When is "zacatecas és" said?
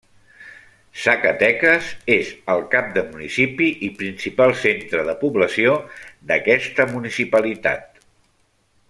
1.01-2.31